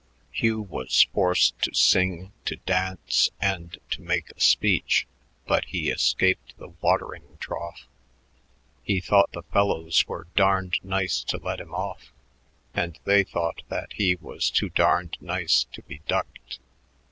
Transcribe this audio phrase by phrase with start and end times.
[0.31, 5.05] Hugh was forced to sing, to dance, and to make a speech,
[5.45, 7.85] but he escaped the watering trough.
[8.81, 12.11] He thought the fellows were darned nice to let him off,
[12.73, 16.57] and they thought that he was too darned nice to be ducked.